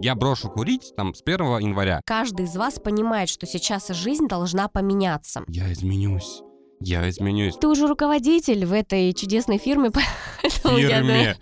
[0.00, 2.00] Я брошу курить там с 1 января.
[2.04, 5.42] Каждый из вас понимает, что сейчас жизнь должна поменяться.
[5.48, 6.42] Я изменюсь.
[6.80, 7.56] Я изменюсь.
[7.56, 9.90] Ты уже руководитель в этой чудесной фирме,
[10.42, 11.36] Фирме.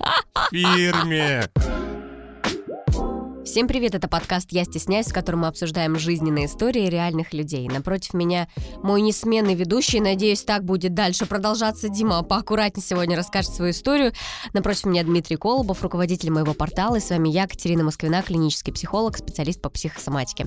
[0.51, 1.51] Фирме.
[3.45, 7.69] Всем привет, это подкаст «Я стесняюсь», в котором мы обсуждаем жизненные истории реальных людей.
[7.69, 8.49] Напротив меня
[8.83, 11.91] мой несменный ведущий, надеюсь, так будет дальше продолжаться.
[11.91, 14.13] Дима поаккуратнее сегодня расскажет свою историю.
[14.55, 19.19] Напротив меня Дмитрий Колобов, руководитель моего портала, и с вами я, Катерина Москвина, клинический психолог,
[19.19, 20.47] специалист по психосоматике.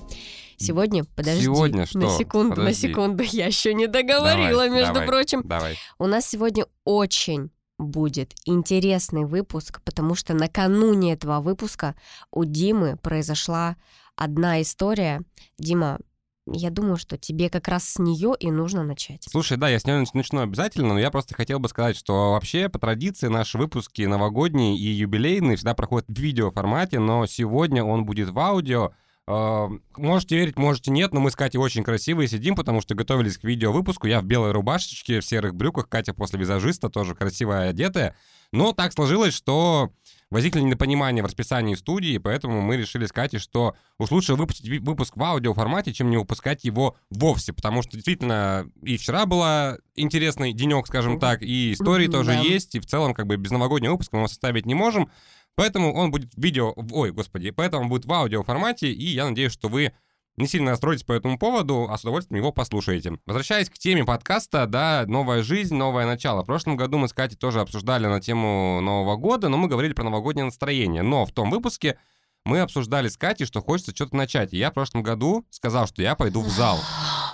[0.58, 2.00] Сегодня, подожди, Сегодня что?
[2.00, 2.88] на секунду, Подожди.
[2.88, 5.44] на секунду, я еще не договорила, Давай, между давай, прочим.
[5.46, 5.78] Давай.
[6.00, 11.96] У нас сегодня очень будет интересный выпуск, потому что накануне этого выпуска
[12.32, 13.76] у Димы произошла
[14.16, 15.22] одна история.
[15.58, 16.00] Дима,
[16.48, 19.26] я думаю, что тебе как раз с нее и нужно начать.
[19.30, 22.32] Слушай, да, я с нее нач- начну обязательно, но я просто хотел бы сказать, что
[22.32, 28.06] вообще по традиции наши выпуски новогодние и юбилейные всегда проходят в видеоформате, но сегодня он
[28.06, 28.94] будет в аудио.
[29.28, 33.44] Можете верить, можете нет, но мы с Катей очень красивые сидим, потому что готовились к
[33.44, 34.08] видеовыпуску.
[34.08, 38.16] Я в белой рубашечке, в серых брюках, Катя после визажиста, тоже красивая одетая.
[38.54, 39.92] Но так сложилось, что
[40.30, 45.18] возникли недопонимания в расписании студии, поэтому мы решили с Катей, что уж лучше выпустить выпуск
[45.18, 50.88] в аудиоформате, чем не выпускать его вовсе, потому что действительно и вчера была интересный денек,
[50.88, 54.22] скажем так, и истории тоже есть, и в целом как бы без новогоднего выпуска мы
[54.22, 55.10] его составить не можем,
[55.58, 59.52] поэтому он будет в видео, ой, господи, поэтому он будет в аудиоформате, и я надеюсь,
[59.52, 59.92] что вы
[60.38, 63.18] не сильно расстроитесь по этому поводу, а с удовольствием его послушаете.
[63.26, 66.44] Возвращаясь к теме подкаста, да, новая жизнь, новое начало.
[66.44, 69.94] В прошлом году мы с Катей тоже обсуждали на тему Нового года, но мы говорили
[69.94, 71.02] про новогоднее настроение.
[71.02, 71.98] Но в том выпуске
[72.46, 74.54] мы обсуждали с Катей, что хочется что-то начать.
[74.54, 76.80] И я в прошлом году сказал, что я пойду в зал.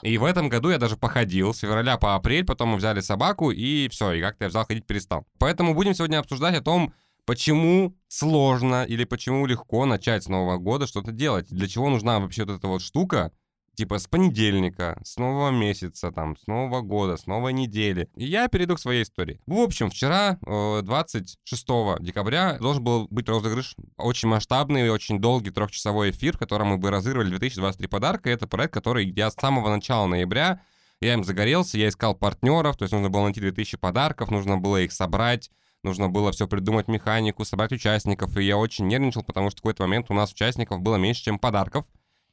[0.02, 3.52] И в этом году я даже походил с февраля по апрель, потом мы взяли собаку,
[3.52, 5.26] и все, и как-то я в зал ходить перестал.
[5.40, 6.94] Поэтому будем сегодня обсуждать о том,
[7.26, 11.48] почему сложно или почему легко начать с Нового года что-то делать.
[11.50, 13.32] Для чего нужна вообще вот эта вот штука,
[13.76, 18.10] типа с понедельника, с нового месяца, там, с нового года, с новой недели.
[18.16, 19.42] И я перейду к своей истории.
[19.48, 23.76] В общем, вчера, э, 26 декабря, должен был быть розыгрыш.
[23.98, 28.30] Очень масштабный и очень долгий трехчасовой эфир, в котором мы бы разыгрывали 2023 подарка.
[28.30, 30.62] Это проект, который я с самого начала ноября,
[31.02, 34.82] я им загорелся, я искал партнеров, то есть нужно было найти 2000 подарков, нужно было
[34.82, 35.52] их собрать,
[35.84, 39.84] нужно было все придумать механику, собрать участников, и я очень нервничал, потому что в какой-то
[39.84, 41.86] момент у нас участников было меньше, чем подарков.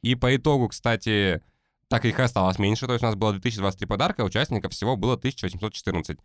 [0.02, 1.42] И по итогу, кстати,
[1.88, 2.86] так их осталось меньше.
[2.86, 6.18] То есть у нас было 2023 подарка, а участников всего было 1814,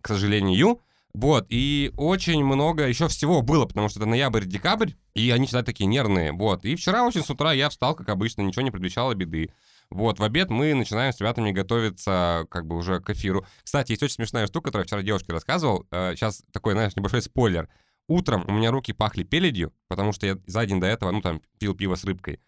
[0.00, 0.80] к сожалению.
[1.14, 5.86] Вот, и очень много еще всего было, потому что это ноябрь-декабрь, и они всегда такие
[5.86, 6.64] нервные, вот.
[6.64, 9.50] И вчера очень с утра я встал, как обычно, ничего не предвещало беды.
[9.90, 13.46] Вот, в обед мы начинаем с ребятами готовиться как бы уже к эфиру.
[13.62, 15.86] Кстати, есть очень смешная штука, которую я вчера девушке рассказывал.
[15.90, 17.68] Э, Сейчас такой, знаешь, небольшой спойлер.
[18.06, 21.40] Утром у меня руки пахли пеледью, потому что я за день до этого, ну, там,
[21.58, 22.40] пил пиво с рыбкой.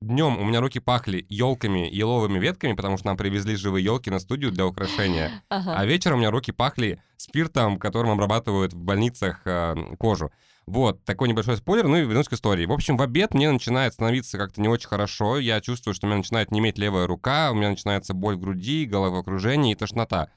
[0.00, 4.18] Днем у меня руки пахли елками, еловыми ветками, потому что нам привезли живые елки на
[4.18, 5.42] студию для украшения.
[5.48, 5.76] Ага.
[5.76, 10.32] А вечером у меня руки пахли спиртом, которым обрабатывают в больницах э, кожу.
[10.66, 12.64] Вот, такой небольшой спойлер, ну и вернусь к истории.
[12.64, 16.08] В общем, в обед мне начинает становиться как-то не очень хорошо, я чувствую, что у
[16.08, 20.30] меня начинает неметь левая рука, у меня начинается боль в груди, головокружение и тошнота.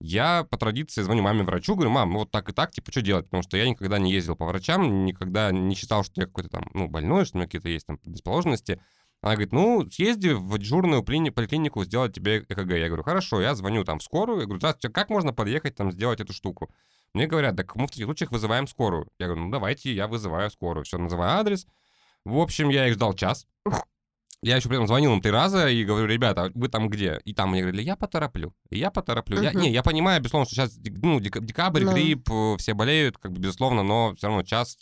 [0.00, 3.26] Я по традиции звоню маме врачу, говорю, мам, вот так и так, типа, что делать?
[3.26, 6.70] Потому что я никогда не ездил по врачам, никогда не считал, что я какой-то там,
[6.74, 8.80] ну, больной, что у меня какие-то есть там предрасположенности.
[9.20, 12.72] Она говорит, ну, съезди в дежурную поликлинику, сделать тебе ЭКГ.
[12.74, 15.90] Я говорю, хорошо, я звоню там в скорую, я говорю, здравствуйте, как можно подъехать там
[15.90, 16.70] сделать эту штуку?
[17.14, 19.08] Мне говорят, так мы в таких случаях вызываем скорую.
[19.18, 20.84] Я говорю, ну, давайте, я вызываю скорую.
[20.84, 21.66] Все, называю адрес.
[22.24, 23.46] В общем, я их ждал час.
[24.40, 27.20] Я еще при этом звонил им три раза и говорю, ребята, вы там где?
[27.24, 29.42] И там мне говорили, я потороплю, я потороплю.
[29.42, 29.62] Я, Мгм.
[29.62, 31.92] не, я понимаю, безусловно, что сейчас ну, дек- декабрь, Ну.
[31.92, 34.78] грипп, э, все болеют, как бы, безусловно, но все равно час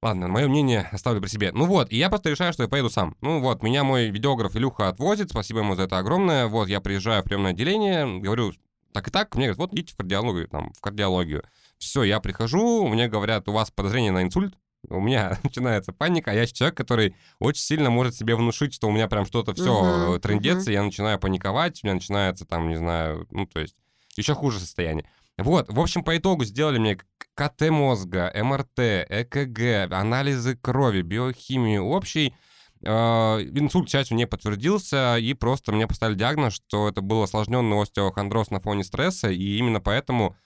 [0.00, 1.50] Ладно, мое мнение оставлю при себе.
[1.52, 3.16] Ну вот, и я просто решаю, что я поеду сам.
[3.20, 6.46] Ну вот, меня мой видеограф Илюха отвозит, спасибо ему за это огромное.
[6.46, 8.52] Вот, я приезжаю в приемное отделение, говорю,
[8.98, 11.44] так и так, мне говорят, вот идите в кардиологию, там, в кардиологию.
[11.78, 14.54] Все, я прихожу, мне говорят, у вас подозрение на инсульт.
[14.88, 18.90] У меня начинается паника, а я человек, который очень сильно может себе внушить, что у
[18.90, 22.76] меня прям что-то все Мгм, трендец, и я начинаю паниковать, у меня начинается там, не
[22.76, 23.76] знаю, ну, то есть
[24.16, 25.08] еще хуже состояние.
[25.36, 26.98] Вот, в общем, по итогу сделали мне
[27.34, 32.34] КТ мозга, МРТ, ЭКГ, анализы крови, биохимию общий.
[32.82, 37.80] Э, Инсульт, к счастью, не подтвердился, и просто мне поставили диагноз, что это был осложненный
[37.80, 40.36] остеохондроз на фоне стресса, и именно поэтому,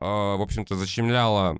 [0.00, 1.58] э, в общем-то, защемляло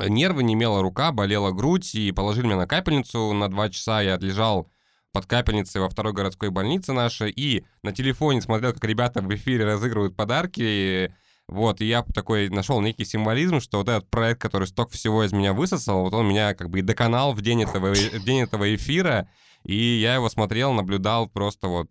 [0.00, 3.32] нервы, немела рука, болела грудь, и положили меня на капельницу.
[3.32, 4.70] На два часа, я отлежал
[5.12, 9.64] под капельницей во второй городской больнице нашей, и на телефоне смотрел, как ребята в эфире
[9.64, 11.12] разыгрывают подарки,
[11.48, 15.32] Вот, и я такой нашел некий символизм, что вот этот проект, который столько всего из
[15.32, 18.74] меня высосал, вот он меня как бы и доконал в день этого, в день этого
[18.74, 19.28] эфира,
[19.64, 21.90] и я его смотрел, наблюдал просто вот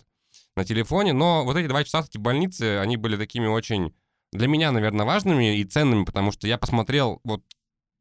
[0.55, 1.13] на телефоне.
[1.13, 3.93] Но вот эти два часа в больнице, они были такими очень
[4.31, 7.43] для меня, наверное, важными и ценными, потому что я посмотрел вот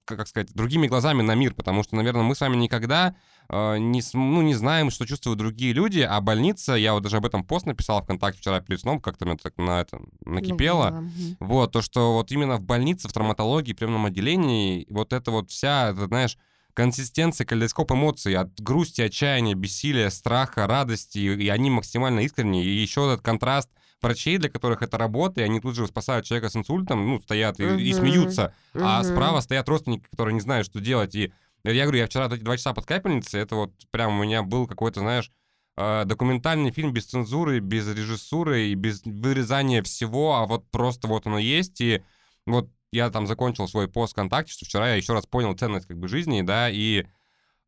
[0.06, 3.16] как сказать, другими глазами на мир, потому что, наверное, мы с вами никогда
[3.48, 7.26] э, не, ну, не знаем, что чувствуют другие люди, а больница, я вот даже об
[7.26, 10.90] этом пост написал ВКонтакте вчера перед сном, как-то мне так на это накипело.
[10.90, 11.10] Ну,
[11.40, 11.46] да.
[11.46, 15.50] Вот, то, что вот именно в больнице, в травматологии, в приемном отделении, вот это вот
[15.50, 16.38] вся, это, знаешь,
[16.76, 22.64] консистенция, калейдоскоп эмоций от грусти, отчаяния, бессилия, страха, радости, и они максимально искренние.
[22.64, 23.70] И еще этот контраст
[24.02, 27.58] врачей, для которых это работа, и они тут же спасают человека с инсультом, ну, стоят
[27.61, 27.81] и, uh-huh.
[27.81, 28.82] и смеются, uh-huh.
[28.84, 31.14] а справа стоят родственники, которые не знают, что делать.
[31.14, 31.32] И
[31.64, 34.67] я говорю, я вчера эти два часа под капельницей, это вот прям у меня был
[34.67, 35.32] какой-то, знаешь,
[35.78, 41.26] э, документальный фильм без цензуры, без режиссуры и без вырезания всего, а вот просто вот
[41.26, 42.02] оно есть, и
[42.44, 45.98] вот я там закончил свой пост ВКонтакте, что вчера я еще раз понял ценность как
[45.98, 47.06] бы жизни, да, и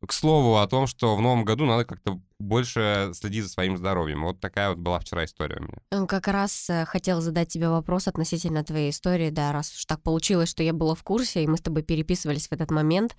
[0.05, 4.23] к слову о том, что в новом году надо как-то больше следить за своим здоровьем.
[4.23, 6.07] Вот такая вот была вчера история у меня.
[6.07, 10.49] Как раз э, хотела задать тебе вопрос относительно твоей истории, да, раз уж так получилось,
[10.49, 13.17] что я была в курсе, и мы с тобой переписывались в этот момент.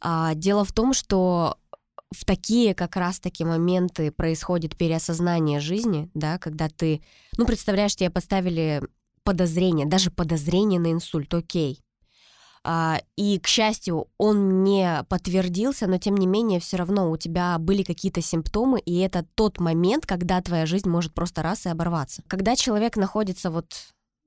[0.00, 1.58] А, дело в том, что
[2.14, 7.02] в такие как раз-таки моменты происходит переосознание жизни, да, когда ты,
[7.36, 8.82] ну, представляешь, тебе поставили
[9.24, 11.80] подозрение, даже подозрение на инсульт, окей,
[12.66, 17.58] а, и, к счастью, он не подтвердился, но тем не менее все равно у тебя
[17.58, 22.22] были какие-то симптомы, и это тот момент, когда твоя жизнь может просто раз и оборваться.
[22.26, 23.66] Когда человек находится вот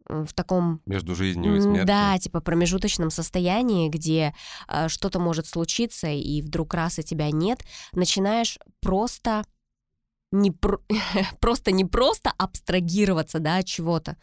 [0.07, 0.81] в таком...
[0.85, 1.85] Между жизнью и смертью.
[1.87, 4.35] Да, типа промежуточном состоянии, где
[4.67, 7.61] э, что-то может случиться, и вдруг раз и тебя нет,
[7.91, 9.43] начинаешь просто
[10.31, 10.79] не про...
[11.39, 14.17] просто не просто абстрагироваться да, от чего-то,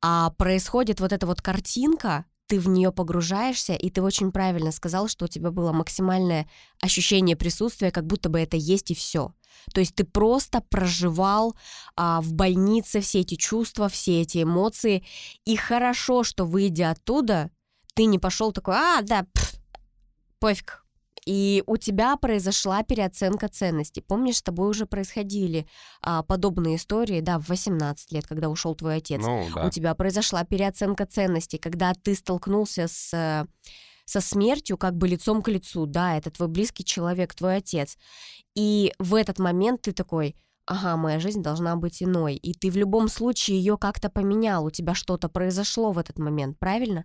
[0.00, 5.08] а происходит вот эта вот картинка, ты в нее погружаешься, и ты очень правильно сказал,
[5.08, 6.48] что у тебя было максимальное
[6.80, 9.34] ощущение присутствия, как будто бы это есть и все.
[9.72, 11.56] То есть ты просто проживал
[11.96, 15.06] а, в больнице все эти чувства, все эти эмоции,
[15.46, 17.50] и хорошо, что выйдя оттуда,
[17.94, 19.54] ты не пошел такой, а, да, пф,
[20.38, 20.83] пофиг,
[21.26, 24.00] и у тебя произошла переоценка ценностей.
[24.00, 25.66] Помнишь, с тобой уже происходили
[26.02, 29.20] а, подобные истории, да, в 18 лет, когда ушел твой отец.
[29.22, 29.66] Ну, да.
[29.66, 33.46] У тебя произошла переоценка ценностей, когда ты столкнулся с
[34.06, 37.96] со смертью как бы лицом к лицу, да, это твой близкий человек, твой отец.
[38.54, 40.36] И в этот момент ты такой,
[40.66, 42.36] ага, моя жизнь должна быть иной.
[42.36, 46.58] И ты в любом случае ее как-то поменял, у тебя что-то произошло в этот момент,
[46.58, 47.04] правильно?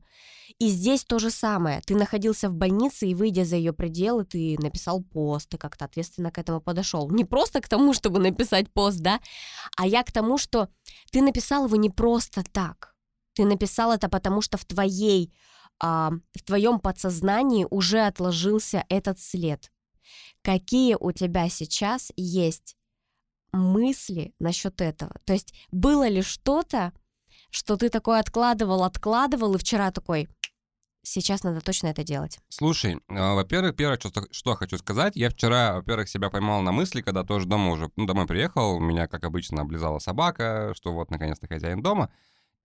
[0.57, 1.81] И здесь то же самое.
[1.85, 6.31] Ты находился в больнице, и выйдя за ее пределы, ты написал пост, ты как-то ответственно
[6.31, 7.09] к этому подошел.
[7.09, 9.19] Не просто к тому, чтобы написать пост, да,
[9.77, 10.69] а я к тому, что
[11.11, 12.95] ты написал его не просто так.
[13.33, 15.33] Ты написал это потому, что в твоей,
[15.81, 19.71] а, в твоем подсознании уже отложился этот след.
[20.41, 22.75] Какие у тебя сейчас есть
[23.51, 25.13] мысли насчет этого?
[25.25, 26.93] То есть было ли что-то,
[27.51, 30.27] что ты такой откладывал, откладывал, и вчера такой,
[31.01, 32.39] сейчас надо точно это делать.
[32.49, 37.01] Слушай, а, во-первых, первое, что, что хочу сказать, я вчера, во-первых, себя поймал на мысли,
[37.01, 41.47] когда тоже дома уже, ну, домой приехал, меня, как обычно, облизала собака, что вот, наконец-то,
[41.47, 42.11] хозяин дома.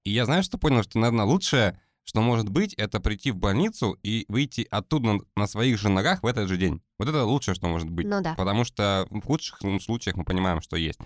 [0.04, 3.98] И я, знаешь, что понял, что, наверное, лучшее, что может быть, это прийти в больницу
[4.02, 6.82] и выйти оттуда на, своих же ногах в этот же день.
[6.98, 8.06] Вот это лучшее, что может быть.
[8.06, 8.34] Ну да.
[8.34, 10.98] Потому что в худших случаях мы понимаем, что есть.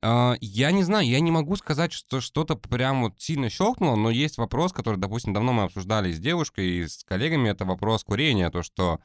[0.00, 4.10] А, я не знаю, я не могу сказать, что что-то прям вот сильно щелкнуло, но
[4.10, 8.50] есть вопрос, который, допустим, давно мы обсуждали с девушкой и с коллегами, это вопрос курения,
[8.50, 8.98] то, что,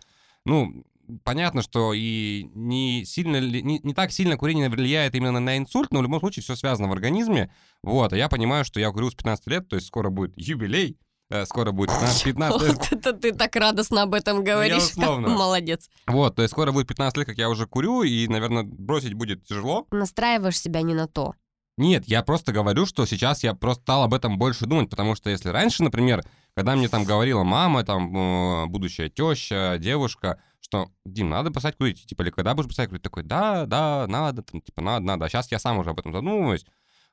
[0.44, 0.86] ну,
[1.24, 6.00] понятно, что и не, сильно, не, не так сильно курение влияет именно на инсульт, но
[6.00, 7.54] в любом случае все связано в организме,
[7.84, 10.98] вот, а я понимаю, что я курю с 15 лет, то есть скоро будет юбилей,
[11.46, 12.88] скоро будет 15, 15 лет.
[12.92, 14.96] Это ты так радостно об этом говоришь.
[14.98, 15.90] Молодец.
[16.08, 19.46] Вот, то есть скоро будет 15 лет, как я уже курю, и, наверное, бросить будет
[19.46, 19.88] тяжело.
[19.92, 21.34] Настраиваешь себя не на то.
[21.78, 25.30] Нет, я просто говорю, что сейчас я просто стал об этом больше думать, потому что
[25.30, 26.24] если раньше, например,
[26.56, 32.08] когда мне там говорила мама, там, э, будущая теща, девушка, что, Дим, надо бросать курить,
[32.08, 33.04] типа, или когда будешь бросать курить?
[33.04, 35.26] Такой, да, да, надо, там, типа, надо, надо.
[35.26, 36.66] А сейчас я сам уже об этом задумываюсь.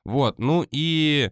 [0.03, 1.31] Вот, ну и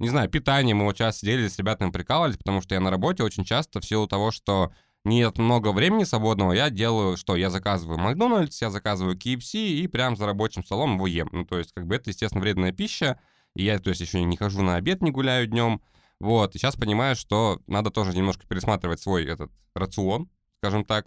[0.00, 3.22] не знаю, питание, мы вот сейчас сидели с ребятами прикалывались, потому что я на работе
[3.22, 4.72] очень часто в силу того, что
[5.04, 7.36] нет много времени свободного, я делаю, что?
[7.36, 11.28] Я заказываю Макдональдс, я заказываю KFC и прям за рабочим столом его ем.
[11.32, 13.20] Ну, то есть, как бы это, естественно, вредная пища,
[13.54, 15.82] и я, то есть, еще не хожу на обед, не гуляю днем,
[16.18, 21.06] вот, и сейчас понимаю, что надо тоже немножко пересматривать свой этот рацион, скажем так,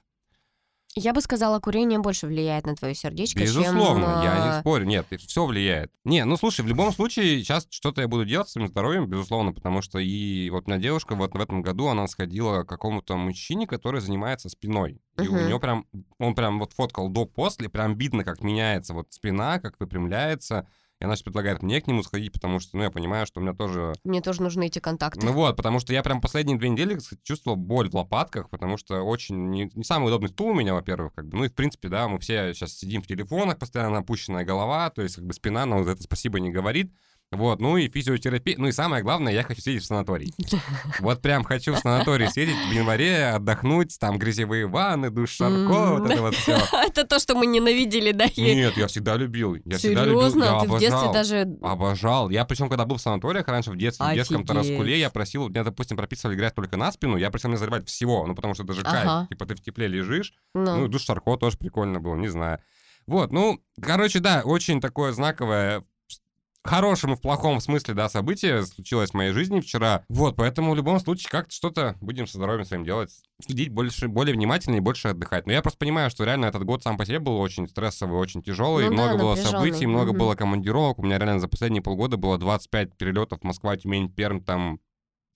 [0.96, 4.24] Я бы сказала, курение больше влияет на твое сердечко, Безусловно, чем...
[4.24, 4.86] я не а, спорю.
[4.86, 5.92] Нет, все влияет.
[6.04, 9.54] Не, ну слушай, в любом случае, сейчас что-то я буду делать с своим здоровьем, безусловно,
[9.54, 13.18] потому что и вот у меня девушка вот в этом году, она сходила к какому-то
[13.18, 15.02] мужчине, который занимается спиной.
[15.18, 15.48] И у Мгм.
[15.48, 15.88] него прям,
[16.20, 20.68] он прям вот фоткал до-после, прям видно, как меняется вот спина, как выпрямляется.
[21.04, 23.44] И она сейчас предлагает мне к нему сходить, потому что, ну, я понимаю, что у
[23.44, 25.26] меня тоже Мне тоже нужны эти контакты.
[25.26, 28.78] ну вот, потому что я прям последние две недели кстати, чувствовал боль в лопатках, потому
[28.78, 31.40] что очень не, не самый удобный стул у меня, во-первых, как бы.
[31.40, 35.02] Ну и в принципе, да, мы все сейчас сидим в телефонах, постоянно опущенная голова, то
[35.02, 36.94] есть как бы спина нам за это спасибо не говорит.
[37.36, 38.56] Вот, ну и физиотерапия.
[38.58, 40.34] Ну и самое главное, я хочу сидеть в санатории.
[41.00, 46.10] Вот прям хочу в санатории сидеть в январе, отдохнуть, там грязевые ванны, душ Шарко, вот
[46.10, 46.58] это вот все.
[46.74, 48.26] Это то, что мы ненавидели, да?
[48.38, 49.56] Нет, я всегда любил.
[49.66, 50.62] Я всегда любил, Серьезно?
[50.62, 51.58] Ты в детстве даже...
[51.62, 52.30] Обожал.
[52.30, 54.46] Я причем, когда был в санаториях раньше, в детстве, в детском.
[54.46, 58.26] Тараскуле, я просил, мне, допустим, прописывали грязь только на спину, я просил не заливать всего,
[58.28, 59.28] ну, потому что это же кайф.
[59.30, 62.60] Типа ты в тепле лежишь, Ну, ну, душ Шарко тоже прикольно было, не знаю.
[63.06, 65.84] Вот, ну, короче, да, очень такое знаковое
[66.64, 70.04] хорошем и в плохом смысле, да, событие случилось в моей жизни вчера.
[70.10, 73.12] Вот, поэтому в любом случае как-то что-то будем со здоровьем своим делать.
[73.42, 75.46] Следить больше, более внимательно и больше отдыхать.
[75.46, 78.42] Но я просто понимаю, что реально этот год сам по себе был очень стрессовый, очень
[78.42, 78.90] тяжелый.
[78.90, 80.20] Ну да, много было напряженный, событий, много мгм.
[80.20, 81.00] было командировок.
[81.00, 84.80] У меня реально за последние полгода было 25 перелетов Москва, Тюмень, Пермь, там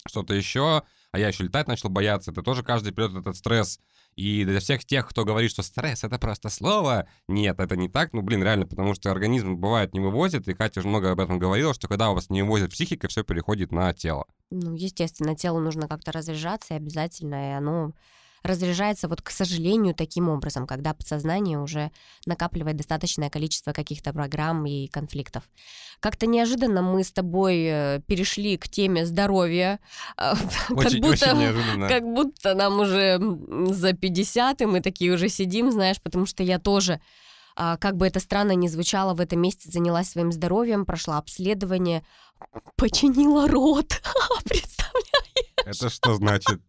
[0.07, 0.83] что-то еще.
[1.11, 2.31] А я еще летать начал бояться.
[2.31, 3.79] Это тоже каждый период этот стресс.
[4.17, 8.13] И для всех тех, кто говорит, что стресс это просто слово, нет, это не так.
[8.13, 11.37] Ну, блин, реально, потому что организм бывает не вывозит, и Катя уже много об этом
[11.37, 14.25] говорила, что когда у вас не вывозит психика, все переходит на тело.
[14.49, 17.93] ну, естественно, телу нужно как-то разряжаться, и обязательно, и оно
[18.47, 21.91] разряжается, вот, к сожалению, таким образом, когда подсознание уже
[22.25, 25.43] накапливает достаточное количество каких-то программ и конфликтов.
[25.99, 29.79] Как-то неожиданно мы с тобой э, перешли к теме здоровья,
[30.15, 30.37] как
[30.69, 31.87] Очень, будто очень неожиданно.
[31.87, 33.19] Как будто нам уже
[33.73, 37.01] за 50, и мы такие уже сидим, знаешь, потому что я тоже,
[37.55, 42.03] а, как бы это странно ни звучало, в этом месяце занялась своим здоровьем, прошла обследование,
[42.75, 44.01] починила рот.
[44.45, 45.16] Представляешь?
[45.65, 46.61] Это что значит?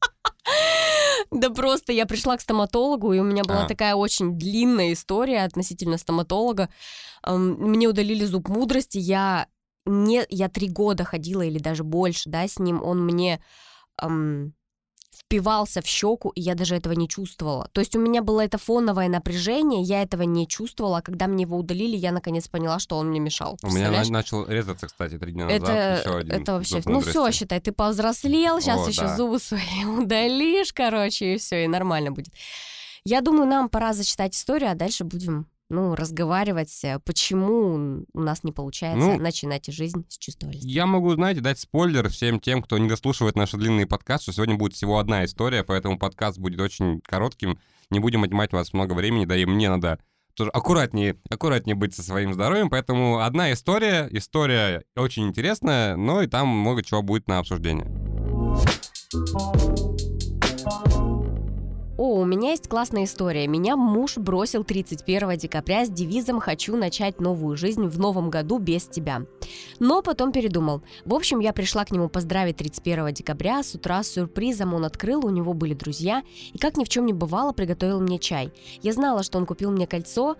[1.30, 3.68] Да просто я пришла к стоматологу, и у меня была А.
[3.68, 6.70] такая очень длинная история относительно стоматолога.
[7.26, 9.46] Мне удалили зуб мудрости, я
[9.84, 12.82] не, я три года ходила или даже больше, да, с ним.
[12.82, 13.42] Он мне
[15.18, 17.68] впивался в щеку, и я даже этого не чувствовала.
[17.72, 20.98] То есть у меня было это фоновое напряжение, я этого не чувствовала.
[20.98, 23.58] А когда мне его удалили, я наконец поняла, что он мне мешал.
[23.62, 25.62] У меня на- начал резаться, кстати, три дня назад.
[25.62, 26.82] Это, еще один это вообще...
[26.84, 29.16] Ну все, считай, ты повзрослел, сейчас О, еще да.
[29.16, 32.32] зубы свои удалишь, короче, и все, и нормально будет.
[33.04, 38.42] Я думаю, нам пора зачитать историю, а дальше будем, ну, разговаривать, э, почему у нас
[38.42, 40.66] не получается Ну, начинать жизнь с чувства листа.
[40.66, 44.56] Я могу, знаете, дать спойлер всем тем, кто не дослушивает наши длинные подкасты, что сегодня
[44.56, 47.58] будет всего одна история, поэтому подкаст будет очень коротким.
[47.90, 49.98] Не будем отнимать у вас много времени, да и мне надо
[50.34, 56.28] тоже аккуратнее, аккуратнее быть со своим здоровьем, поэтому одна история, история очень интересная, но и
[56.28, 57.86] там много чего будет на обсуждение.
[61.98, 63.48] О, у меня есть классная история.
[63.48, 68.86] Меня муж бросил 31 декабря с девизом «Хочу начать новую жизнь в новом году без
[68.86, 69.22] тебя».
[69.80, 70.82] Но потом передумал.
[71.04, 73.64] В общем, я пришла к нему поздравить 31 декабря.
[73.64, 76.22] С утра с сюрпризом он открыл, у него были друзья.
[76.52, 78.52] И как ни в чем не бывало, приготовил мне чай.
[78.80, 80.36] Я знала, что он купил мне кольцо,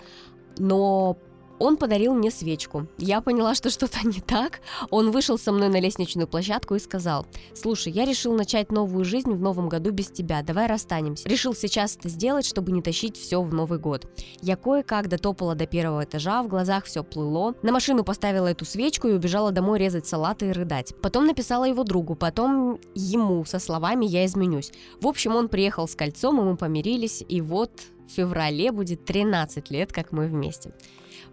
[0.59, 1.19] но
[1.59, 2.87] он подарил мне свечку.
[2.99, 4.61] Я поняла, что что-то не так.
[4.91, 9.33] Он вышел со мной на лестничную площадку и сказал, «Слушай, я решил начать новую жизнь
[9.33, 10.43] в новом году без тебя.
[10.43, 11.29] Давай расстанемся».
[11.29, 14.07] Решил сейчас это сделать, чтобы не тащить все в Новый год.
[14.41, 17.55] Я кое-как дотопала до первого этажа, в глазах все плыло.
[17.63, 20.95] На машину поставила эту свечку и убежала домой резать салаты и рыдать.
[21.03, 24.73] Потом написала его другу, потом ему со словами «я изменюсь».
[25.01, 27.71] В общем, он приехал с кольцом, и мы помирились, и вот
[28.09, 30.73] в феврале будет 13 лет, как мы вместе.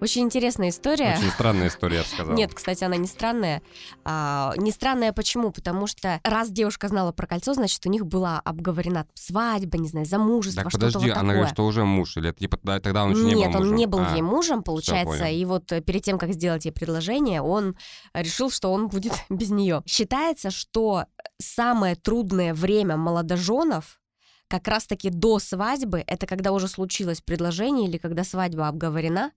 [0.01, 1.15] Очень интересная история.
[1.17, 2.35] Очень странная история, я бы сказал.
[2.35, 3.61] Нет, кстати, она не странная.
[4.03, 5.51] А, не странная почему?
[5.51, 10.05] Потому что раз девушка знала про кольцо, значит, у них была обговорена свадьба, не знаю,
[10.05, 11.35] замужество, Так, что-то подожди, вот она такое.
[11.35, 13.61] говорит, что уже муж, или это, типа тогда, тогда он еще не был Нет, он
[13.61, 13.75] мужем?
[13.75, 17.41] не был А, ей мужем, получается, и вот э, перед тем, как сделать ей предложение,
[17.41, 17.75] он
[18.13, 19.81] решил, что он будет без нее.
[19.85, 21.05] Считается, что
[21.41, 23.99] самое трудное время молодоженов
[24.47, 29.31] как раз-таки до свадьбы, это когда уже случилось предложение или когда свадьба обговорена,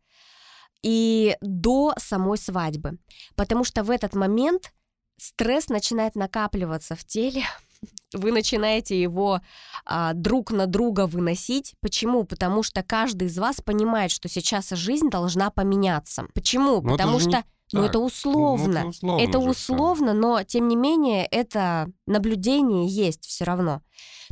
[0.82, 2.98] и до самой свадьбы.
[3.36, 4.72] Потому что в этот момент
[5.18, 7.42] стресс начинает накапливаться в теле,
[8.14, 9.40] вы начинаете его
[9.84, 11.74] а, друг на друга выносить.
[11.80, 12.24] Почему?
[12.24, 16.26] Потому что каждый из вас понимает, что сейчас жизнь должна поменяться.
[16.34, 16.80] Почему?
[16.80, 17.90] Ну, это Потому же не что ну, так.
[17.90, 18.78] это Ну, условно.
[18.78, 19.22] это условно.
[19.22, 23.82] Это условно, но тем не менее это наблюдение есть все равно.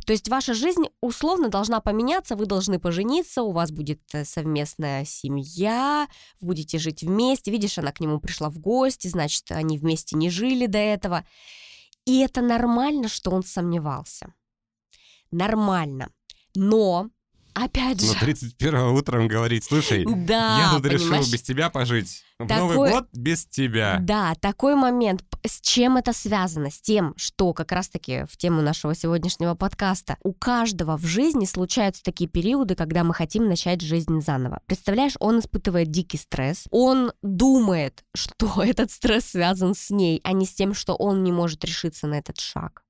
[0.07, 5.03] То есть ваша жизнь условно должна поменяться, вы должны пожениться, у вас будет э, совместная
[5.03, 6.07] семья,
[6.39, 7.51] вы будете жить вместе.
[7.51, 11.25] Видишь, она к нему пришла в гости, значит, они вместе не жили до этого.
[12.05, 14.33] И это нормально, что он сомневался.
[15.29, 16.09] Нормально.
[16.55, 17.09] Но
[17.53, 18.07] Опять же.
[18.07, 21.01] Но 31 утром говорит, слушай, да, я тут понимаешь?
[21.01, 22.23] решил без тебя пожить.
[22.39, 23.97] В Такой- Новый год без тебя.
[23.99, 25.23] Да, такой момент.
[25.43, 26.69] С чем это связано?
[26.69, 30.17] С тем, что как раз-таки в тему нашего сегодняшнего подкаста.
[30.21, 34.61] У каждого в жизни случаются такие периоды, когда мы хотим начать жизнь заново.
[34.67, 36.65] Представляешь, он испытывает дикий стресс.
[36.69, 41.31] Он думает, что этот стресс связан с ней, а не с тем, что он не
[41.31, 42.83] может решиться на этот шаг.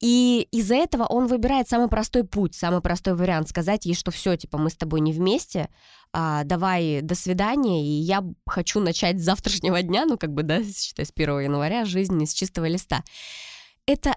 [0.00, 4.36] И из-за этого он выбирает самый простой путь, самый простой вариант, сказать ей, что все,
[4.36, 5.70] типа, мы с тобой не вместе,
[6.12, 10.62] а, давай, до свидания, и я хочу начать с завтрашнего дня, ну, как бы, да,
[10.64, 13.04] считай, с 1 января, жизнь с чистого листа.
[13.86, 14.14] Это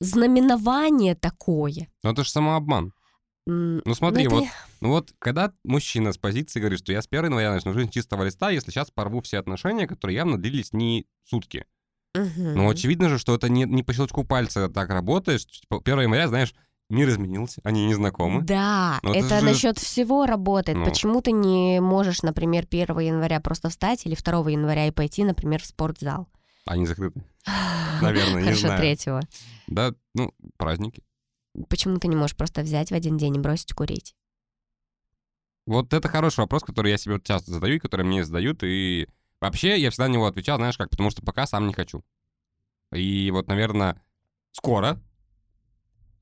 [0.00, 1.88] знаменование такое.
[2.02, 2.92] Но это же самообман.
[3.46, 4.44] Ну смотри, это- вот,
[4.80, 8.24] ну вот когда мужчина с позиции говорит, что я с 1 января начну жизнь чистого
[8.24, 11.64] листа, если сейчас порву все отношения, которые явно длились не сутки.
[12.16, 12.54] Мгм.
[12.54, 15.42] Ну, очевидно же, что это не, не по щелчку пальца так работает.
[15.42, 16.54] что, типа, 1 января, знаешь,
[16.88, 18.42] мир изменился, они не знакомы.
[18.42, 20.78] Да, Ну, это это же- насчет всего работает.
[20.78, 20.84] Ну.
[20.84, 25.60] Почему ты не можешь, например, 1 января просто встать или 2 января и пойти, например,
[25.62, 26.28] в спортзал?
[26.66, 27.24] Они закрыты.
[28.02, 28.80] Наверное, не Хорошо, знаю.
[28.80, 29.20] третьего.
[29.66, 31.02] Да, ну, праздники.
[31.68, 34.14] Почему ты не можешь просто взять в один день и бросить курить?
[35.66, 39.08] Вот это хороший вопрос, который я себе часто задаю, и который мне задают, и
[39.40, 42.04] вообще я всегда на него отвечал, знаешь как, потому что пока сам не хочу.
[42.92, 44.00] И вот, наверное,
[44.52, 45.00] скоро,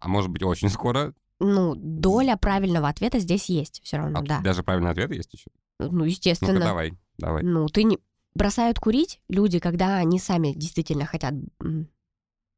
[0.05, 4.41] а может быть очень скоро, Ну, доля правильного ответа здесь есть все равно, а да.
[4.41, 5.51] даже правильный ответ есть еще.
[5.81, 6.61] Ну, естественно.
[6.61, 7.43] давай, давай.
[7.43, 7.99] Ну, ты не...
[8.35, 11.35] Бросают курить люди, когда они сами действительно хотят...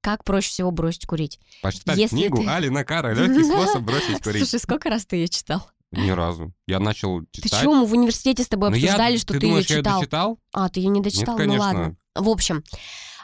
[0.02, 1.40] Как проще всего бросить курить?
[1.62, 4.38] Почитать если книгу ты- Али Накара «Легкий способ бросить курить».
[4.48, 5.68] Слушай, сколько раз ты ее читал?
[5.92, 6.52] Ни разу.
[6.66, 7.60] Я начал Ты читать.
[7.62, 10.00] чего, мы в университете с тобой Ну, я- обсуждали, что ты, думаешь, ее я читал?
[10.00, 10.38] дочитал?
[10.52, 11.36] А, ты ее не дочитал?
[11.38, 11.78] Нет, ну конечно.
[11.78, 11.96] ладно.
[12.14, 12.62] В общем,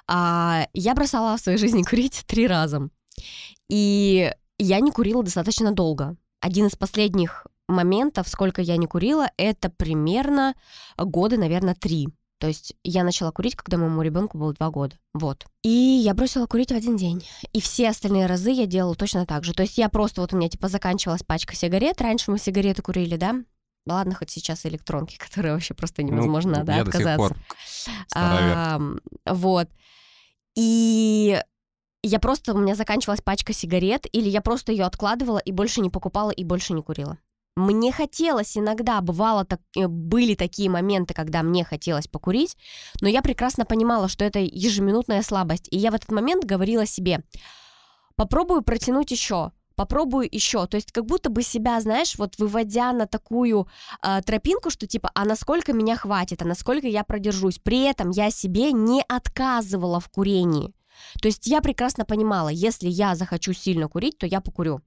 [0.08, 2.88] а, я бросала в своей жизни курить три раза.
[3.68, 6.16] И я не курила достаточно долго.
[6.40, 10.54] Один из последних моментов, сколько я не курила, это примерно
[10.96, 12.08] годы, наверное, три.
[12.38, 14.96] То есть я начала курить, когда моему ребенку было два года.
[15.14, 15.46] Вот.
[15.62, 17.24] И я бросила курить в один день.
[17.52, 19.54] И все остальные разы я делала точно так же.
[19.54, 22.00] То есть я просто, вот у меня типа заканчивалась пачка сигарет.
[22.00, 23.36] Раньше мы сигареты курили, да?
[23.86, 27.28] Ладно, хоть сейчас электронки, которые вообще просто невозможно, Ну, да, я до сих отказаться.
[27.28, 27.36] пор.
[28.14, 29.68] Ам, вот.
[30.56, 31.11] И
[32.02, 35.90] я просто, у меня заканчивалась пачка сигарет, или я просто ее откладывала и больше не
[35.90, 37.18] покупала, и больше не курила.
[37.54, 42.56] Мне хотелось иногда, бывало, так, э, были такие моменты, когда мне хотелось покурить,
[43.02, 45.68] но я прекрасно понимала, что это ежеминутная слабость.
[45.70, 47.22] И я в этот момент говорила себе,
[48.16, 50.66] попробую протянуть еще, попробую еще.
[50.66, 53.68] То есть как будто бы себя, знаешь, вот выводя на такую
[54.02, 57.58] э, тропинку, что типа, а насколько меня хватит, а насколько я продержусь.
[57.58, 60.72] При этом я себе не отказывала в курении.
[61.20, 64.80] То есть я прекрасно понимала, если я захочу сильно курить, то я покурю.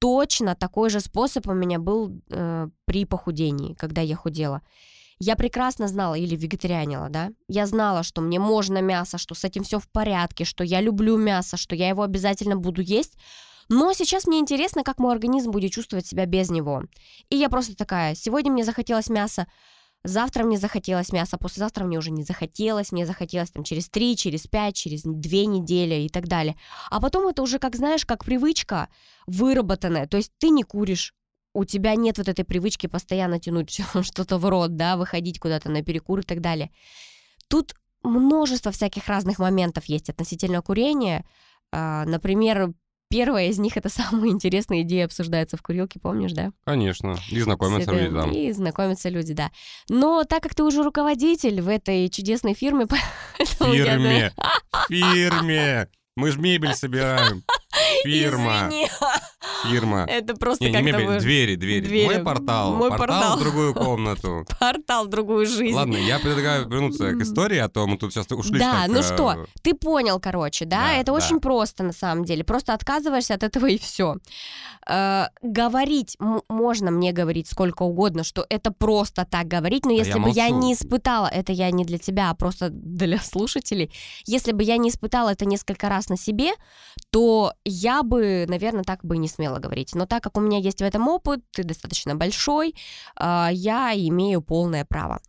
[0.00, 4.62] Точно такой же способ у меня был э, при похудении, когда я худела.
[5.20, 9.64] Я прекрасно знала, или вегетарианила, да, я знала, что мне можно мясо, что с этим
[9.64, 13.14] все в порядке, что я люблю мясо, что я его обязательно буду есть,
[13.68, 16.84] но сейчас мне интересно, как мой организм будет чувствовать себя без него.
[17.30, 19.46] И я просто такая, сегодня мне захотелось мяса,
[20.04, 24.46] завтра мне захотелось мяса, послезавтра мне уже не захотелось, мне захотелось там через три, через
[24.46, 26.56] пять, через две недели и так далее.
[26.90, 28.88] А потом это уже, как знаешь, как привычка
[29.26, 31.14] выработанная, то есть ты не куришь,
[31.54, 33.70] у тебя нет вот этой привычки постоянно тянуть
[34.02, 36.70] что-то в рот, да, выходить куда-то на перекур и так далее.
[37.48, 41.24] Тут множество всяких разных моментов есть относительно курения.
[41.72, 42.72] А, Например,
[43.08, 46.52] первая из них это самая интересная идея обсуждается в курилке, помнишь, да?
[46.64, 47.16] Конечно.
[47.30, 48.32] И знакомятся люди там.
[48.32, 49.50] И знакомятся люди, да.
[49.88, 52.96] Но так как ты уже руководитель в этой чудесной фирме, да,
[53.38, 54.32] Фирме.
[54.88, 55.88] Фирме.
[56.16, 57.44] Мы же мебель собираем.
[58.04, 58.68] Фирма.
[58.68, 58.88] Извини.
[59.64, 60.04] Фирма.
[60.08, 61.86] Это просто Не, не мебель, вы- двери, двери.
[61.86, 62.06] Двери.
[62.06, 62.74] Мой портал.
[62.74, 63.36] Мой портал, портал.
[63.36, 64.46] в другую комнату.
[64.60, 65.74] портал в другую жизнь.
[65.74, 68.58] Ладно, я предлагаю вернуться к истории, а то мы тут сейчас ушли.
[68.58, 70.94] Да, ну э, что, ты понял, короче, да?
[70.94, 72.44] Это очень просто на самом деле.
[72.44, 74.16] Просто отказываешься от этого и все.
[75.42, 80.30] говорить м- можно мне говорить сколько угодно, что это просто так говорить, но если бы
[80.30, 83.90] я не испытала, это я не для тебя, а просто для слушателей,
[84.26, 86.52] если бы я не испытала это несколько раз на себе,
[87.10, 89.94] то я бы, наверное, так бы не смела говорить.
[89.94, 92.74] Но так как у меня есть в этом опыт, ты достаточно большой,
[93.16, 95.20] а, я имею полное право.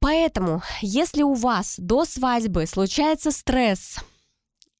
[0.00, 3.98] Поэтому, если у вас до свадьбы случается стресс,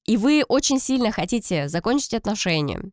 [0.05, 2.91] и вы очень сильно хотите закончить отношения,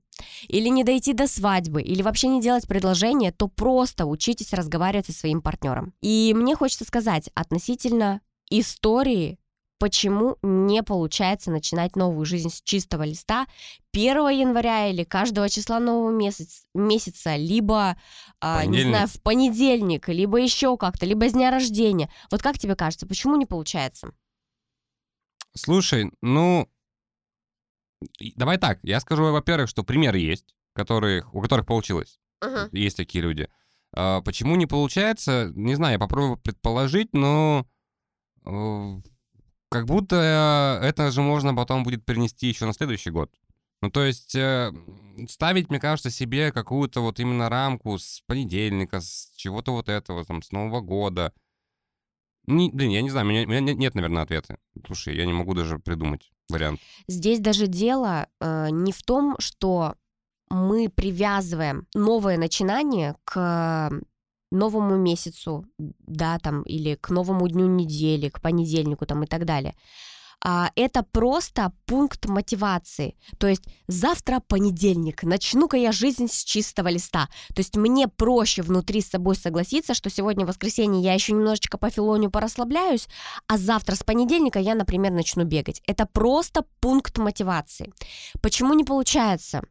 [0.49, 5.13] или не дойти до свадьбы, или вообще не делать предложение, то просто учитесь разговаривать со
[5.13, 5.95] своим партнером.
[6.03, 9.39] И мне хочется сказать относительно истории
[9.79, 13.47] почему не получается начинать новую жизнь с чистого листа
[13.93, 17.97] 1 января или каждого числа нового месяца, месяца либо,
[18.41, 22.11] а, не знаю, в понедельник, либо еще как-то, либо с дня рождения.
[22.31, 24.13] Вот как тебе кажется, почему не получается?
[25.55, 26.69] Слушай, ну,
[28.35, 32.19] давай так, я скажу, во-первых, что примеры есть, которых, у которых получилось.
[32.45, 32.69] Uh-huh.
[32.73, 33.49] Есть такие люди.
[33.95, 37.67] А, почему не получается, не знаю, я попробую предположить, но
[38.45, 39.01] э,
[39.69, 43.31] как будто это же можно потом будет перенести еще на следующий год.
[43.83, 44.73] Ну, то есть э,
[45.29, 50.43] ставить, мне кажется, себе какую-то вот именно рамку с понедельника, с чего-то вот этого, там,
[50.43, 51.33] с Нового года.
[52.47, 54.59] Не, блин, я не знаю, у меня, у меня нет, наверное, ответа.
[54.87, 56.81] Слушай, я не могу даже придумать вариант.
[57.07, 59.97] Здесь даже дело э, не в том, что
[60.49, 63.91] мы привязываем новое начинание к
[64.51, 69.75] новому месяцу, да, там, или к новому дню недели, к понедельнику, там, и так далее.
[70.45, 73.17] А, это просто пункт мотивации.
[73.39, 77.29] То есть завтра понедельник, начну-ка я жизнь с чистого листа.
[77.49, 81.91] То есть мне проще внутри с собой согласиться, что сегодня воскресенье я еще немножечко по
[81.91, 83.09] филонию порасслабляюсь,
[83.49, 85.83] а завтра с понедельника я, например, начну бегать.
[85.87, 87.93] Это просто пункт мотивации.
[88.43, 89.63] Почему не получается?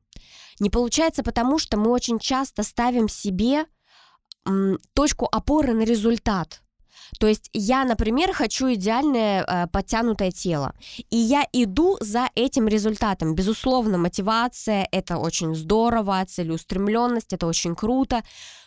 [0.59, 3.65] Не получается потому, что мы очень часто ставим себе
[4.93, 6.61] точку опоры на результат.
[7.19, 10.73] То есть я, например, хочу идеальное э, подтянутое тело,
[11.11, 13.35] и я иду за этим результатом.
[13.35, 18.23] Безусловно, мотивация это очень здорово, целеустремленность это очень круто,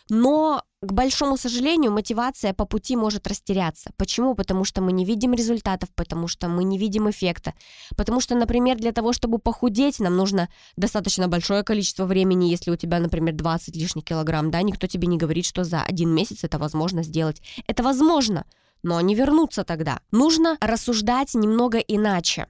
[0.09, 3.91] но к большому сожалению, мотивация по пути может растеряться.
[3.97, 4.33] Почему?
[4.33, 7.53] Потому что мы не видим результатов, потому что мы не видим эффекта.
[7.97, 12.77] Потому что, например, для того, чтобы похудеть, нам нужно достаточно большое количество времени, если у
[12.77, 16.57] тебя, например, 20 лишних килограмм, да, никто тебе не говорит, что за один месяц это
[16.57, 17.41] возможно сделать.
[17.67, 18.45] Это возможно,
[18.81, 19.99] но не вернуться тогда.
[20.11, 22.47] Нужно рассуждать немного иначе.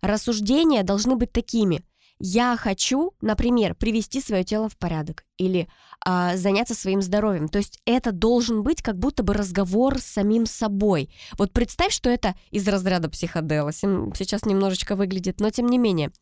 [0.00, 1.82] Рассуждения должны быть такими–
[2.18, 5.68] я хочу, например, привести свое тело в порядок или
[6.04, 7.48] а, заняться своим здоровьем.
[7.48, 11.10] То есть это должен быть как будто бы разговор с самим собой.
[11.38, 13.72] Вот представь, что это из разряда психодела.
[13.72, 16.12] Сейчас немножечко выглядит, но тем не менее.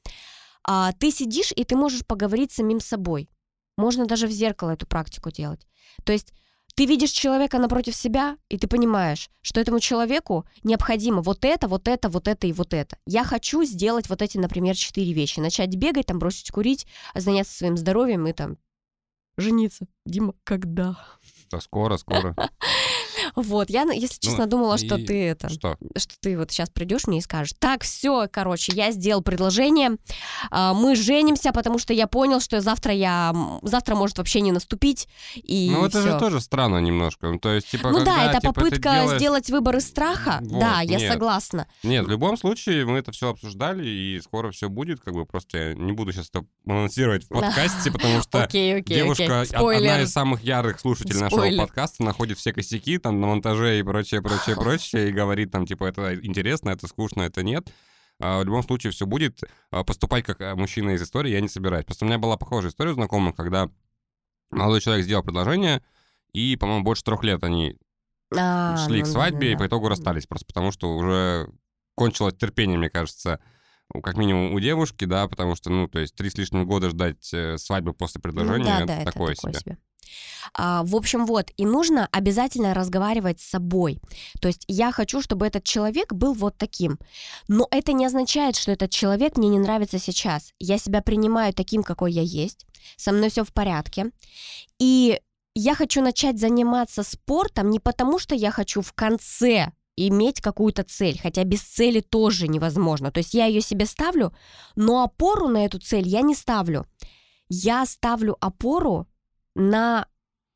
[0.64, 3.28] А, ты сидишь и ты можешь поговорить с самим собой.
[3.76, 5.66] Можно даже в зеркало эту практику делать.
[6.04, 6.32] То есть
[6.76, 11.88] ты видишь человека напротив себя, и ты понимаешь, что этому человеку необходимо вот это, вот
[11.88, 12.96] это, вот это и вот это.
[13.06, 15.40] Я хочу сделать вот эти, например, четыре вещи.
[15.40, 18.58] Начать бегать, там, бросить курить, заняться своим здоровьем и там
[19.36, 19.86] жениться.
[20.04, 20.96] Дима, когда?
[21.50, 22.34] Да скоро, скоро.
[23.34, 25.48] Вот, я, если ну, честно, ну, думала, что ты это...
[25.48, 25.76] Что?
[25.96, 29.96] Что ты вот сейчас придешь мне и скажешь, так, все, короче, я сделал предложение,
[30.50, 33.34] а, мы женимся, потому что я понял, что завтра я...
[33.62, 36.12] Завтра может вообще не наступить, и Ну, это всё.
[36.12, 37.28] же тоже странно немножко.
[37.28, 39.18] Ну, то есть, типа, ну когда, да, это типа, попытка делаешь...
[39.18, 40.38] сделать выбор из страха.
[40.40, 41.12] Вот, да, я нет.
[41.12, 41.66] согласна.
[41.82, 45.58] Нет, в любом случае мы это все обсуждали, и скоро все будет, как бы просто
[45.58, 50.80] я не буду сейчас это анонсировать в подкасте, потому что девушка, одна из самых ярых
[50.80, 55.50] слушателей нашего подкаста, находит все косяки там на монтаже и прочее, прочее, прочее, и говорит
[55.50, 57.72] там, типа, это интересно, это скучно, это нет.
[58.20, 59.40] А в любом случае все будет.
[59.70, 61.84] А поступать как э, мужчина из истории я не собираюсь.
[61.84, 63.70] Просто у меня была похожая история знакомых, когда
[64.50, 65.82] молодой человек сделал предложение,
[66.32, 67.78] и, по-моему, больше трех лет они
[68.36, 71.48] а, шли ну, к свадьбе, да, да, и по итогу расстались, просто потому что уже
[71.94, 73.40] кончилось терпение, мне кажется,
[74.02, 77.32] как минимум у девушки, да, потому что, ну, то есть три с лишним года ждать
[77.34, 79.60] э, свадьбы после ну предложения, ну, да, это, да, такое это такое себе.
[79.60, 79.78] себе.
[80.54, 83.98] А, в общем, вот, и нужно обязательно разговаривать с собой.
[84.40, 86.98] То есть я хочу, чтобы этот человек был вот таким.
[87.48, 90.52] Но это не означает, что этот человек мне не нравится сейчас.
[90.58, 92.66] Я себя принимаю таким, какой я есть.
[92.96, 94.10] Со мной все в порядке.
[94.78, 95.20] И
[95.54, 101.20] я хочу начать заниматься спортом не потому, что я хочу в конце иметь какую-то цель,
[101.22, 103.10] хотя без цели тоже невозможно.
[103.10, 104.34] То есть я ее себе ставлю,
[104.74, 106.86] но опору на эту цель я не ставлю.
[107.48, 109.06] Я ставлю опору
[109.54, 110.06] на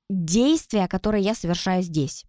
[0.08, 2.24] действия, которые я совершаю здесь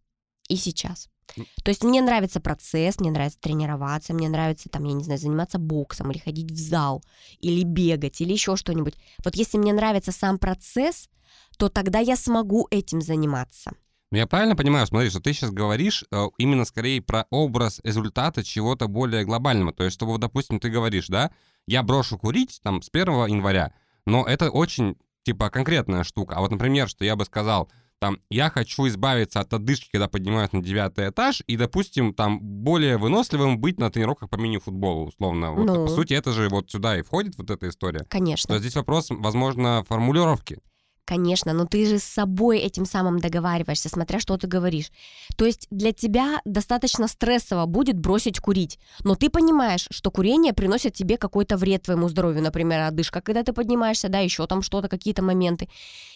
[0.49, 1.09] и сейчас.
[1.35, 5.59] То есть мне нравится процесс, мне нравится тренироваться, мне нравится, там, я не знаю, заниматься
[5.59, 7.03] боксом или ходить в зал,
[7.39, 8.95] или бегать, или еще что-нибудь.
[9.23, 11.09] Вот если мне нравится сам процесс,
[11.57, 13.71] то тогда я смогу этим заниматься.
[14.11, 18.41] Ну, я правильно понимаю, смотри, что ты сейчас говоришь э, именно скорее про образ результата
[18.41, 19.73] чего-то более глобального.
[19.73, 21.31] То есть, чтобы, допустим, ты говоришь, да,
[21.67, 23.73] я брошу курить там с 1 января,
[24.05, 24.95] но это очень
[25.27, 26.35] типа конкретная штука.
[26.37, 30.53] А вот, например, что я бы сказал, там, я хочу избавиться от одышки, когда поднимаюсь
[30.53, 35.51] на девятый этаж, и, допустим, там, более выносливым быть на тренировках по мини-футболу, условно.
[35.51, 35.85] Вот, Ну.
[35.87, 38.05] по сути, это же вот сюда и входит вот эта история.
[38.07, 38.53] Конечно.
[38.53, 40.59] Но здесь вопрос, возможно, формулировки.
[41.07, 44.91] Конечно, но ты же с собой этим самым договариваешься, смотря что ты говоришь.
[45.37, 50.95] То есть для тебя достаточно стрессово будет бросить курить, но ты понимаешь, что курение приносит
[50.95, 55.23] тебе какой-то вред твоему здоровью, например, одышка, когда ты поднимаешься, да, еще там что-то, какие-то
[55.23, 55.69] моменты.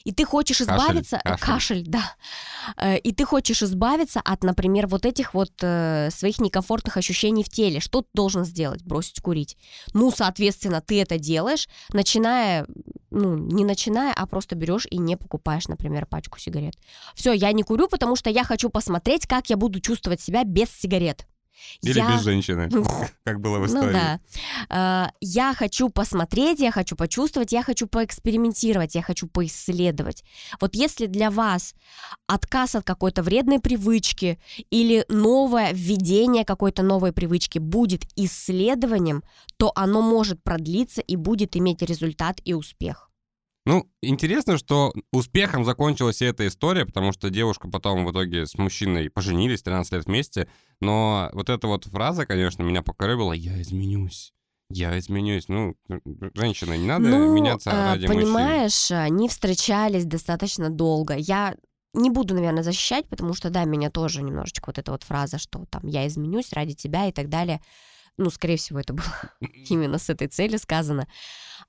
[0.03, 1.21] И ты хочешь Кашель, избавиться...
[1.23, 1.39] кашель.
[1.39, 2.15] кашель да.
[2.75, 7.49] Э, И ты хочешь избавиться от, например, вот этих вот э, своих некомфортных ощущений в
[7.49, 7.79] теле.
[7.79, 8.83] Что ты должен сделать?
[8.83, 9.57] Бросить курить.
[9.93, 12.65] Ну, соответственно, ты это делаешь, начиная,
[13.09, 16.75] ну, не начиная, а просто берешь и не покупаешь, например, пачку сигарет.
[17.15, 20.69] Все, я не курю, потому что я хочу посмотреть, как я буду чувствовать себя без
[20.69, 21.25] сигарет.
[21.83, 22.69] Или Я- без женщины,
[23.23, 23.93] как было в ну истории.
[23.93, 24.19] да.
[24.69, 30.23] Э, Я хочу посмотреть, я хочу почувствовать, я хочу поэкспериментировать, я хочу поисследовать.
[30.59, 31.75] Вот если для вас
[32.25, 34.39] отказ от какой-то вредной привычки
[34.71, 39.23] или новое введение какой-то новой привычки будет исследованием,
[39.57, 43.10] то оно может продлиться и будет иметь результат и успех.
[43.65, 48.57] Ну, интересно, что успехом закончилась и эта история, потому что девушка потом в итоге с
[48.57, 50.47] мужчиной поженились, 13 лет вместе,
[50.79, 54.33] но вот эта вот фраза, конечно, меня покорыбила, я изменюсь.
[54.73, 55.47] Я изменюсь.
[55.47, 55.75] Ну,
[56.33, 58.21] женщина, не надо ну, меняться э, ради мужчин.
[58.21, 61.13] понимаешь, они встречались достаточно долго.
[61.15, 61.55] Я
[61.93, 65.65] не буду, наверное, защищать, потому что, да, меня тоже немножечко вот эта вот фраза, что
[65.69, 67.61] там я изменюсь ради тебя и так далее.
[68.21, 69.07] Ну, скорее всего, это было
[69.41, 71.07] именно с этой целью сказано.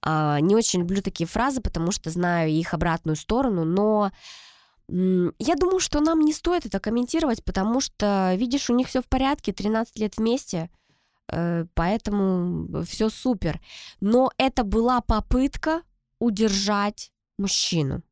[0.02, 4.12] А, не очень люблю такие фразы, потому что знаю их обратную сторону, но
[4.88, 9.06] я думаю, что нам не стоит это комментировать, потому что, видишь, у них все в
[9.06, 10.68] порядке, 13 лет вместе,
[11.28, 13.58] э, поэтому все супер.
[14.00, 15.82] Но это была попытка
[16.18, 18.02] удержать мужчину.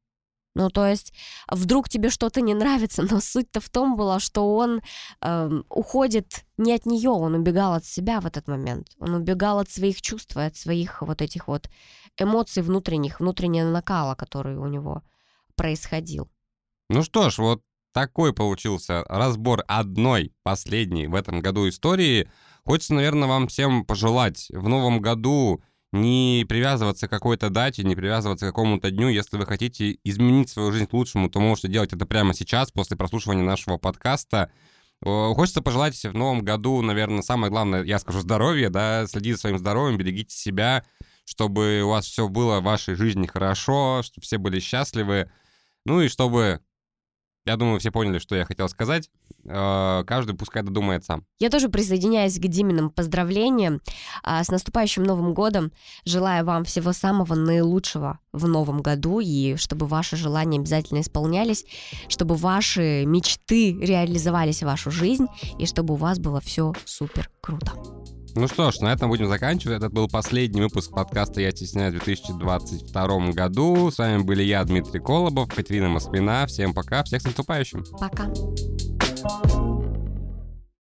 [0.55, 1.13] Ну, то есть,
[1.49, 4.83] вдруг тебе что-то не нравится, но суть-то в том была, что он
[5.21, 8.89] эм, уходит не от нее, он убегал от себя в этот момент.
[8.99, 11.71] Он убегал от своих чувств, от своих вот этих вот
[12.19, 15.03] эмоций внутренних, внутреннего накала, который у него
[15.55, 16.29] происходил.
[16.89, 22.31] Ну что ж, вот такой получился разбор одной последней в этом году истории.
[22.65, 28.47] Хочется, наверное, вам всем пожелать в новом году не привязываться к какой-то дате, не привязываться
[28.47, 29.09] к какому-то дню.
[29.09, 32.97] Если вы хотите изменить свою жизнь к лучшему, то можете делать это прямо сейчас, после
[32.97, 34.53] прослушивания нашего подкаста.
[35.03, 39.59] Хочется пожелать в новом году, наверное, самое главное, я скажу, здоровье, да, следите за своим
[39.59, 40.85] здоровьем, берегите себя,
[41.25, 45.31] чтобы у вас все было в вашей жизни хорошо, чтобы все были счастливы,
[45.87, 46.61] ну и чтобы,
[47.47, 49.11] я думаю, все поняли, что я хотел сказать,
[49.45, 51.25] Э, каждый пускай додумает сам.
[51.39, 53.81] Я тоже присоединяюсь к Диминым поздравлениям
[54.23, 55.73] а, с наступающим Новым годом.
[56.05, 61.65] Желаю вам всего самого наилучшего в новом году, и чтобы ваши желания обязательно исполнялись,
[62.09, 65.27] чтобы ваши мечты реализовались в вашу жизнь,
[65.59, 67.73] и чтобы у вас было все супер круто.
[68.35, 69.79] Ну что ж, на этом будем заканчивать.
[69.79, 73.91] Это был последний выпуск подкаста «Я стесняюсь» в 2022 году.
[73.91, 76.47] С вами были я, Дмитрий Колобов, Катерина Москвина.
[76.47, 77.85] Всем пока, всех с наступающим.
[77.99, 78.31] Пока.